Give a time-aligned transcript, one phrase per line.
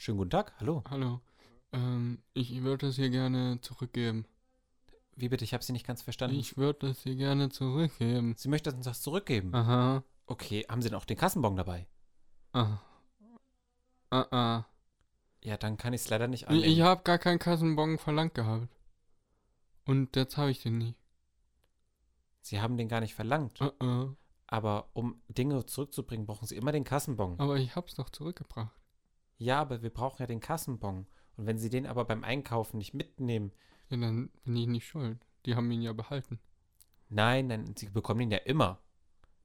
[0.00, 0.82] Schönen guten Tag, hallo.
[0.88, 1.20] Hallo.
[1.72, 4.24] Ähm, ich würde es hier gerne zurückgeben.
[5.14, 6.38] Wie bitte, ich habe Sie nicht ganz verstanden.
[6.38, 8.34] Ich würde es hier gerne zurückgeben.
[8.38, 9.54] Sie möchten uns das zurückgeben?
[9.54, 10.02] Aha.
[10.24, 11.86] Okay, haben Sie denn auch den Kassenbon dabei?
[12.54, 12.78] Ah.
[14.08, 14.64] Ah, ah.
[15.44, 16.64] Ja, dann kann ich es leider nicht Ich, annehmen.
[16.64, 18.68] ich habe gar keinen Kassenbon verlangt gehabt.
[19.84, 20.98] Und jetzt habe ich den nicht.
[22.40, 23.60] Sie haben den gar nicht verlangt.
[23.60, 24.08] Ah, ah.
[24.46, 27.38] Aber um Dinge zurückzubringen, brauchen Sie immer den Kassenbon.
[27.38, 28.79] Aber ich hab's doch zurückgebracht.
[29.40, 31.06] Ja, aber wir brauchen ja den Kassenbon.
[31.36, 33.52] Und wenn Sie den aber beim Einkaufen nicht mitnehmen,
[33.88, 35.24] Ja, dann bin ich nicht schuld.
[35.46, 36.38] Die haben ihn ja behalten.
[37.08, 38.78] nein, dann Sie bekommen ihn ja immer.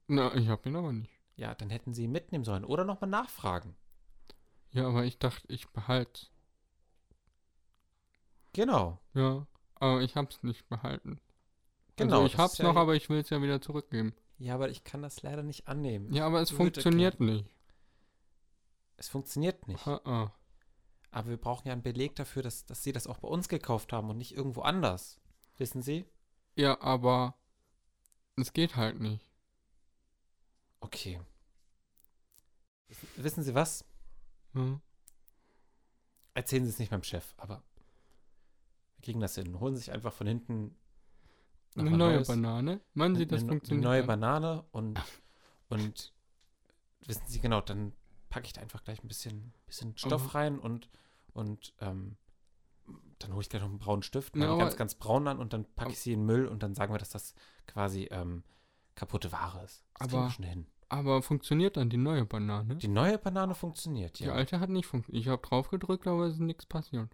[0.06, 1.10] Na, ich hab ihn aber nicht.
[1.36, 3.74] Ja, dann hätten Sie ihn mitnehmen sollen oder nochmal nachfragen.
[4.70, 6.26] Ja, aber ich dachte, ich behalte
[8.52, 9.00] Genau.
[9.14, 11.20] Ja, aber ich hab's nicht behalten.
[11.96, 12.16] Genau.
[12.16, 14.14] Also ich hab's ja, noch, aber ich will es ja wieder zurückgeben.
[14.38, 16.12] Ja, aber ich kann das leider nicht annehmen.
[16.12, 17.46] Ja, aber es funktioniert nicht.
[18.96, 19.86] Es funktioniert nicht.
[19.86, 20.32] Ah, ah.
[21.10, 23.92] Aber wir brauchen ja einen Beleg dafür, dass, dass Sie das auch bei uns gekauft
[23.92, 25.18] haben und nicht irgendwo anders.
[25.56, 26.04] Wissen Sie?
[26.54, 27.34] Ja, aber
[28.36, 29.30] es geht halt nicht.
[30.80, 31.20] Okay.
[33.16, 33.84] Wissen, Sie was?
[34.52, 34.80] Hm?
[36.34, 37.62] Erzählen Sie es nicht meinem Chef, aber
[38.96, 39.58] wir kriegen das hin.
[39.58, 40.76] Holen Sie sich einfach von hinten
[41.76, 42.28] Eine neue Neues.
[42.28, 42.80] Banane.
[42.94, 43.84] Meinen Sie, eine, das eine funktioniert?
[43.84, 44.06] neue dann?
[44.06, 45.02] Banane und,
[45.68, 46.12] und
[47.06, 47.92] wissen Sie genau, dann
[48.28, 50.88] packe ich da einfach gleich ein bisschen, bisschen Stoff Aber- rein und,
[51.32, 52.16] und ähm,
[53.18, 55.52] dann hole ich gleich noch einen braunen Stift, mal aber- ganz, ganz braun an und
[55.52, 57.34] dann packe ich sie in den Müll und dann sagen wir, dass das
[57.66, 58.42] quasi ähm,
[58.94, 59.84] kaputte Ware ist.
[59.98, 60.66] Das Aber- schon hin.
[60.88, 62.76] Aber funktioniert dann die neue Banane?
[62.76, 64.32] Die neue Banane funktioniert, Die ja.
[64.34, 65.20] alte hat nicht funktioniert.
[65.20, 67.08] Ich habe drauf gedrückt, aber es ist nichts passiert.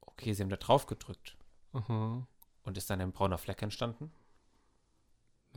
[0.00, 1.36] Okay, Sie haben da drauf gedrückt.
[1.72, 2.24] Aha.
[2.62, 4.12] Und ist dann ein brauner Fleck entstanden?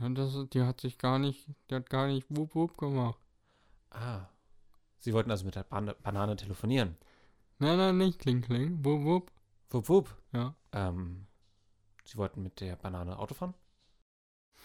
[0.00, 3.20] Ja, das, die hat sich gar nicht, die hat gar nicht wup wup gemacht.
[3.90, 4.26] Ah.
[5.00, 6.96] Sie wollten also mit der Ban Banane telefonieren.
[7.58, 8.84] Nein, nein, nicht kling kling.
[8.84, 9.32] Wup wup.
[9.70, 10.16] Wupp, wupp.
[10.32, 10.54] Ja.
[10.72, 11.26] Ähm,
[12.04, 13.54] Sie wollten mit der Banane Auto fahren?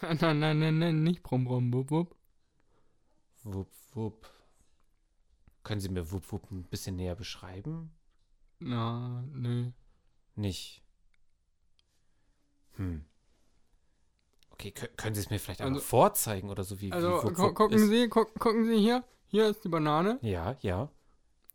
[0.02, 2.16] Nein, nein, nein, nein, nicht brumm brumm wup wup.
[3.44, 4.28] Wupp, wupp.
[5.62, 7.90] Können Sie mir Wupp, wupp ein bisschen näher beschreiben?
[8.58, 9.70] Na, nö.
[10.34, 10.82] Nicht.
[12.76, 13.04] Hm.
[14.50, 17.12] Okay, kö- können Sie es mir vielleicht einmal Also- vorzeigen oder so wie, Also wie
[17.24, 17.88] Wupp, wupp gucken ist?
[17.88, 19.02] Sie, guck, gucken Sie hier.
[19.26, 20.18] Hier ist die Banane.
[20.22, 20.88] Ja, ja.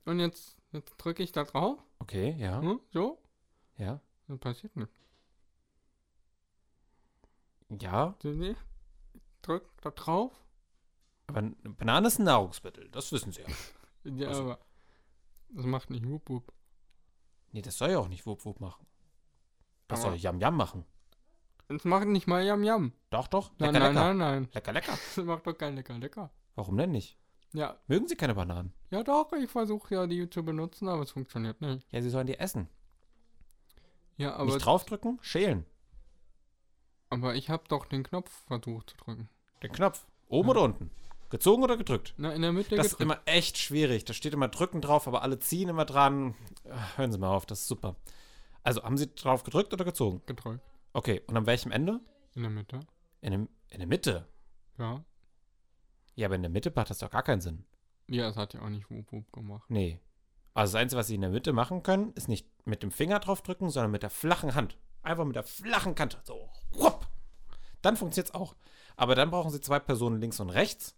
[0.06, 1.80] Und jetzt, jetzt drücke ich da drauf.
[2.00, 3.22] Okay, ja, Hm, so.
[3.78, 4.00] ja.
[4.28, 4.96] Dann passiert nichts.
[7.70, 8.56] Ja, Sie?
[9.42, 10.31] Drück da drauf.
[11.28, 13.48] aber eine Banane ist ein Nahrungsmittel, das wissen Sie ja.
[14.04, 14.60] Ja, Also- aber
[15.50, 16.52] das macht nicht wup wup.
[17.54, 18.86] Nee, das soll ja auch nicht Wupp, wupp machen.
[19.88, 20.86] Das Aber- soll Yam Yam machen.
[21.68, 22.94] Das macht nicht mal Yam Yam.
[23.10, 23.52] Doch, doch.
[23.60, 24.14] Nein, Lecker, nein, lecker.
[24.14, 24.50] nein, nein.
[24.54, 24.92] Lecker, lecker.
[25.16, 26.31] Das macht doch kein lecker, lecker.
[26.56, 27.18] Warum denn nicht?
[27.53, 28.73] Ja, Mögen Sie keine Bananen?
[28.91, 31.85] ja doch, ich versuche ja die zu benutzen, aber es funktioniert nicht.
[31.91, 32.67] Ja, Sie sollen die essen.
[34.17, 35.66] Ja, aber, nicht draufdrücken, schälen.
[37.09, 39.29] aber ich habe doch den Knopf versucht zu drücken.
[39.63, 40.06] Den Knopf.
[40.29, 40.51] Oben Ja.
[40.51, 40.91] oder unten?
[41.29, 42.13] Gezogen oder gedrückt?
[42.17, 43.19] Na, in der Mitte Das ist gedrückt.
[43.19, 44.03] immer echt schwierig.
[44.06, 46.35] Da steht immer drücken drauf, aber alle ziehen immer dran.
[46.97, 47.95] Hören Sie mal auf, das ist super.
[48.63, 50.22] Also, haben Sie drauf gedrückt oder gezogen?
[50.25, 50.62] gedrückt.
[50.94, 52.00] Okay, und an welchem Ende?
[52.35, 52.79] In der Mitte.
[53.22, 54.28] In, dem, in der Mitte.
[54.78, 55.03] Ja.
[56.16, 57.66] Ja, aber in der Mitte macht das doch gar keinen Sinn.
[58.08, 59.70] Ja, es hat ja auch nicht wup wup gemacht.
[59.70, 60.00] Nee.
[60.54, 63.20] Also das Einzige, was Sie in der Mitte machen können, ist nicht mit dem Finger
[63.20, 64.78] drauf drücken, sondern mit der flachen Hand.
[65.02, 66.20] Einfach mit der flachen Kante.
[66.24, 66.50] So.
[66.76, 67.08] Rupp.
[67.82, 68.56] Dann funktioniert es auch.
[68.98, 70.96] Aber dann brauchen Sie zwei Personen links und rechts,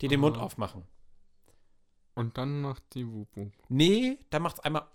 [0.00, 0.44] die den Mund Aha.
[0.44, 0.84] aufmachen.
[2.14, 3.52] Und dann macht die wup wup.
[3.68, 4.86] Nee, dann macht's einmal.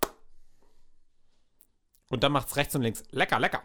[2.08, 3.02] Und dann macht's rechts und links.
[3.10, 3.62] Lecker, lecker.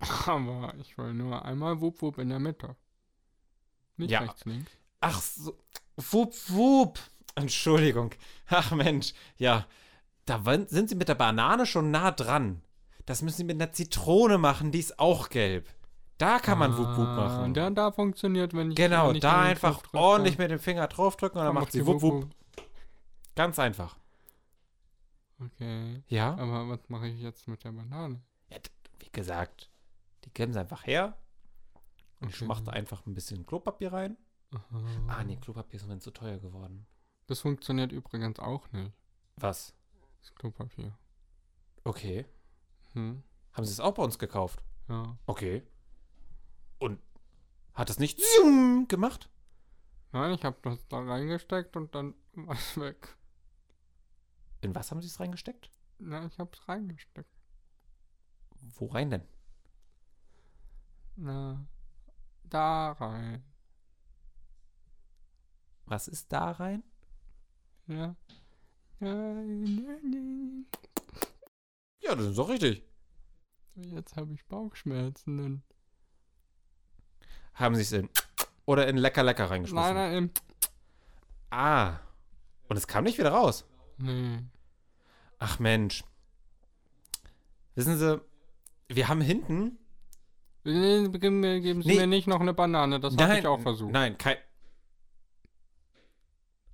[0.26, 2.76] Aber ich will nur einmal wup wup in der Mitte.
[3.96, 4.20] Nicht Ja.
[4.20, 4.70] rechts, links.
[5.00, 5.56] Ach so.
[5.96, 6.98] Wupp, wupp.
[7.34, 8.10] Entschuldigung.
[8.48, 9.12] Ach Mensch.
[9.38, 9.66] Ja.
[10.24, 12.62] Da sind Sie mit der Banane schon nah dran.
[13.04, 15.68] Das müssen Sie mit einer Zitrone machen, die ist auch gelb.
[16.18, 17.54] Da kann man Wupp, Wupp Ah, machen.
[17.54, 20.86] Der da funktioniert, wenn ich genau, wenn ich da einfach drücke, ordentlich mit dem Finger
[20.88, 22.28] draufdrücken und dann macht sie Wupp, Wupp.
[23.34, 23.96] Ganz einfach.
[25.38, 26.02] Okay.
[26.08, 26.32] Ja?
[26.38, 28.20] Aber was mache ich jetzt mit der Banane?
[28.50, 28.58] ja
[28.98, 29.70] wie gesagt,
[30.24, 31.16] die geben Sie einfach her.
[32.20, 32.46] Und Okay.
[32.46, 34.16] macht einfach ein bisschen Klopapier rein.
[34.52, 34.82] Aha.
[35.08, 36.86] Ah, nee, Klopapier ist Moment zu teuer geworden.
[37.26, 38.92] Das funktioniert übrigens auch nicht,
[39.36, 39.74] Was?
[40.20, 40.96] das Klopapier.
[41.84, 42.24] Okay.
[42.92, 43.22] Hm?
[43.52, 44.62] Haben Sie es auch bei uns gekauft?
[44.88, 45.18] Ja.
[45.26, 45.62] Okay.
[46.78, 47.00] Und
[47.74, 49.28] hat das nicht zoom gemacht?
[50.12, 53.16] Nein, ich habe das da reingesteckt und dann war es weg.
[54.62, 55.70] In was haben Sie es reingesteckt?
[55.98, 57.30] Na, ich habe es reingesteckt.
[58.74, 59.22] Wo rein denn?
[61.16, 61.66] Na,
[62.50, 63.44] da rein.
[65.84, 66.82] Was ist da rein?
[67.86, 68.16] Ja.
[68.98, 70.66] Nein,
[72.00, 72.82] Ja, das ist doch richtig.
[73.76, 75.36] Jetzt habe ich Bauchschmerzen.
[75.38, 75.62] Dann.
[77.54, 78.08] Haben sie es in
[78.64, 79.94] oder in lecker lecker Nein, reingeschmissen?
[79.94, 80.30] nein, im-
[81.50, 82.00] Ah.
[82.68, 83.64] Und es kam nicht wieder raus.
[83.98, 84.40] nee.
[85.38, 86.02] Ach Mensch.
[87.74, 88.20] Wissen Sie,
[88.88, 89.78] wir haben hinten.
[90.72, 91.96] Geben, Sie Nee.
[91.96, 93.92] mir nicht noch eine Banane, das habe ich auch versucht.
[93.92, 94.36] Nein, kein.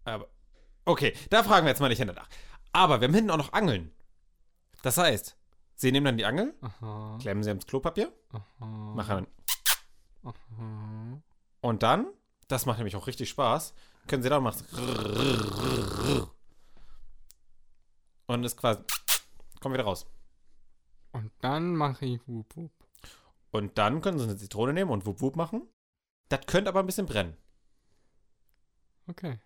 [0.04, 0.28] Aber.
[0.84, 2.28] Okay, da fragen wir jetzt mal nicht hinter nach.
[2.72, 3.92] Aber wir haben hinten auch noch Angeln.
[4.82, 5.36] Das heißt,
[5.76, 9.26] Sie nehmen dann die Angel, Aha, klemmen sie ins Klopapier, aha, machen
[10.22, 11.22] aha.
[11.60, 12.06] und dann,
[12.48, 13.74] das macht nämlich auch richtig Spaß,
[14.06, 14.64] können Sie dann machen.
[18.26, 18.80] Und ist quasi.
[19.60, 20.06] Kommt wieder raus.
[21.12, 22.72] Und dann mache ich wup, wup.
[23.52, 25.68] Und dann können Sie eine Zitrone nehmen und wup wup machen.
[26.28, 27.36] Das könnte aber ein bisschen brennen.
[29.06, 29.38] Okay.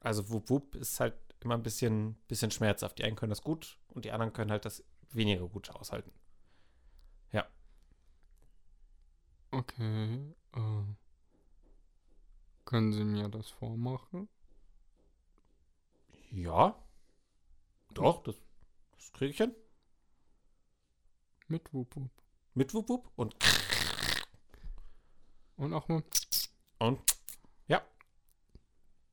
[0.00, 2.98] Also wup wup ist halt immer ein bisschen, bisschen schmerzhaft.
[2.98, 6.12] Die einen können das gut und die anderen können halt das weniger gut aushalten.
[9.52, 10.34] Okay.
[10.54, 10.82] Äh,
[12.64, 14.28] können Sie mir das vormachen?
[16.30, 16.76] Ja.
[17.92, 18.36] Doch, das,
[18.92, 19.54] das kriege ich hin.
[21.48, 22.19] Mit wup, wup.
[22.54, 23.34] Mit wup wup und
[25.56, 26.02] Und auch mal.
[26.78, 27.00] und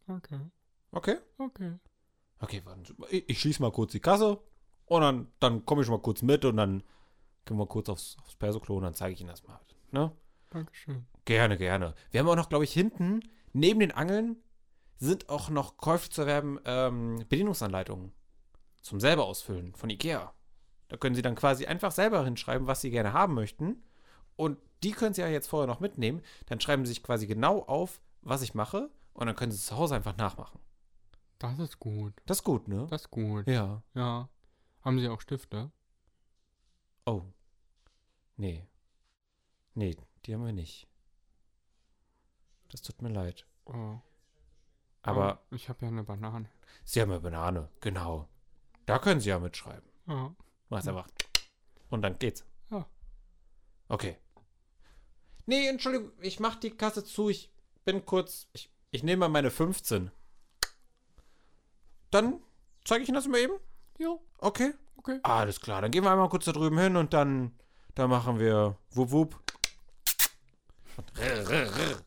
[0.10, 0.40] Okay.
[0.94, 1.18] okay.
[1.38, 1.74] Okay.
[2.40, 2.96] Okay, warte.
[3.10, 4.40] Ich, ich schließe mal kurz die Kasse
[4.86, 6.84] und dann, dann komme ich mal kurz mit und dann
[7.46, 9.60] gehen wir kurz aufs, aufs Persoklo und dann zeige ich Ihnen das mal.
[9.92, 10.12] Ne?
[10.50, 11.06] Dankeschön.
[11.26, 11.94] Gerne, gerne.
[12.12, 13.20] Wir haben auch noch, glaube ich, hinten,
[13.54, 14.38] neben den Angeln,
[14.98, 18.14] sind auch noch käuflich zu erwerben ähm, Bedienungsanleitungen
[18.82, 20.34] zum selber ausfüllen von Ikea.
[20.90, 23.84] Da können Sie dann quasi einfach selber hinschreiben, was Sie gerne haben möchten.
[24.36, 26.22] Und die können Sie ja jetzt vorher noch mitnehmen.
[26.46, 28.90] Dann schreiben Sie sich quasi genau auf, was ich mache.
[29.14, 30.60] Und dann können Sie es zu Hause einfach nachmachen.
[31.40, 32.14] Das ist gut.
[32.26, 32.88] Das ist gut, ne?
[32.90, 33.48] Das ist gut.
[33.48, 33.82] Ja.
[33.94, 34.30] Ja.
[34.82, 35.72] Haben Sie auch Stifte?
[37.06, 37.22] Oh.
[38.38, 38.66] Nee.
[39.74, 40.88] Nee, die haben wir nicht.
[42.70, 43.46] Das tut mir leid.
[43.66, 44.00] Oh.
[45.02, 46.50] Aber Oh, ich habe ja eine Banane.
[46.84, 47.70] Sie haben ja Banane.
[47.80, 48.28] Genau.
[48.86, 49.88] Da können Sie ja mitschreiben.
[50.08, 50.36] Ja.
[50.70, 51.08] Mach's einfach.
[51.90, 52.46] Und dann geht's.
[52.70, 52.86] Ja.
[53.88, 54.18] Okay.
[55.46, 57.30] Nee, Entschuldigung, ich mach die Kasse zu.
[57.30, 57.52] Ich
[57.86, 58.48] bin kurz.
[58.54, 60.12] Ich, ich nehme mal meine 15.
[62.12, 62.42] Dann
[62.84, 63.54] zeige ich Ihnen das mal eben.
[63.98, 64.22] Jo.
[64.40, 64.74] Okay.
[64.98, 65.20] Okay.
[65.24, 65.82] Alles klar.
[65.82, 67.58] Dann gehen wir einmal kurz da drüben hin und dann.
[67.96, 68.78] Da machen wir.
[68.92, 69.40] Wup wup.
[70.98, 72.04] Und.